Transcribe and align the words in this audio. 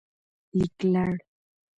لیکلړ 0.57 1.11